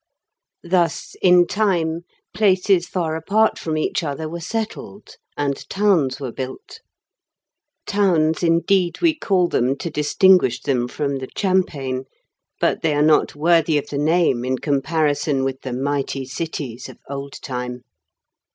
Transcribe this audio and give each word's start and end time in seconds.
Thus, 0.63 1.13
in 1.21 1.45
time, 1.45 2.05
places 2.33 2.87
far 2.87 3.15
apart 3.15 3.59
from 3.59 3.77
each 3.77 4.01
other 4.01 4.27
were 4.27 4.39
settled, 4.39 5.17
and 5.37 5.69
towns 5.69 6.19
were 6.19 6.31
built; 6.31 6.79
towns, 7.85 8.41
indeed, 8.41 8.99
we 9.03 9.13
call 9.13 9.47
them 9.47 9.77
to 9.77 9.91
distinguish 9.91 10.59
them 10.61 10.87
from 10.87 11.17
the 11.17 11.29
champaign, 11.35 12.05
but 12.59 12.81
they 12.81 12.95
are 12.95 13.03
not 13.03 13.35
worthy 13.35 13.77
of 13.77 13.89
the 13.91 13.99
name 13.99 14.43
in 14.43 14.57
comparison 14.57 15.43
with 15.43 15.61
the 15.61 15.71
mighty 15.71 16.25
cities 16.25 16.89
of 16.89 16.97
old 17.07 17.33
time. 17.39 17.83